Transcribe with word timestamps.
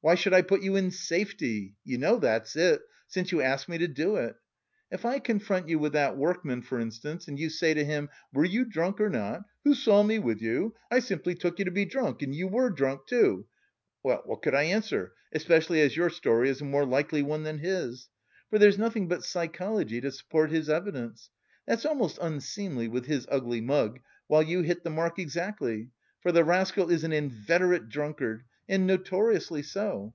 Why 0.00 0.14
should 0.14 0.32
I 0.32 0.42
put 0.42 0.62
you 0.62 0.76
in 0.76 0.92
safety? 0.92 1.74
You 1.82 1.98
know 1.98 2.20
that's 2.20 2.54
it, 2.54 2.82
since 3.08 3.32
you 3.32 3.42
ask 3.42 3.68
me 3.68 3.78
to 3.78 3.88
do 3.88 4.14
it. 4.14 4.36
If 4.92 5.04
I 5.04 5.18
confront 5.18 5.68
you 5.68 5.80
with 5.80 5.92
that 5.94 6.16
workman 6.16 6.62
for 6.62 6.78
instance 6.78 7.26
and 7.26 7.36
you 7.36 7.50
say 7.50 7.74
to 7.74 7.84
him 7.84 8.08
'were 8.32 8.44
you 8.44 8.64
drunk 8.64 9.00
or 9.00 9.10
not? 9.10 9.42
Who 9.64 9.74
saw 9.74 10.04
me 10.04 10.20
with 10.20 10.40
you? 10.40 10.72
I 10.88 11.00
simply 11.00 11.34
took 11.34 11.58
you 11.58 11.64
to 11.64 11.72
be 11.72 11.84
drunk, 11.84 12.22
and 12.22 12.32
you 12.32 12.46
were 12.46 12.70
drunk, 12.70 13.08
too.' 13.08 13.48
Well, 14.04 14.22
what 14.24 14.40
could 14.40 14.54
I 14.54 14.62
answer, 14.62 15.14
especially 15.32 15.80
as 15.80 15.96
your 15.96 16.10
story 16.10 16.48
is 16.48 16.60
a 16.60 16.64
more 16.64 16.86
likely 16.86 17.24
one 17.24 17.42
than 17.42 17.58
his? 17.58 18.08
for 18.50 18.60
there's 18.60 18.78
nothing 18.78 19.08
but 19.08 19.24
psychology 19.24 20.00
to 20.00 20.12
support 20.12 20.52
his 20.52 20.70
evidence 20.70 21.28
that's 21.66 21.84
almost 21.84 22.18
unseemly 22.22 22.86
with 22.86 23.06
his 23.06 23.26
ugly 23.28 23.60
mug, 23.60 23.98
while 24.28 24.44
you 24.44 24.60
hit 24.62 24.84
the 24.84 24.90
mark 24.90 25.18
exactly, 25.18 25.90
for 26.20 26.30
the 26.30 26.44
rascal 26.44 26.88
is 26.88 27.02
an 27.02 27.12
inveterate 27.12 27.88
drunkard 27.88 28.44
and 28.70 28.86
notoriously 28.86 29.62
so. 29.62 30.12